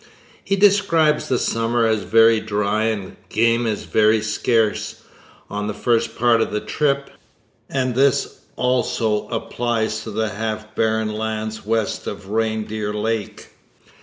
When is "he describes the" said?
0.43-1.37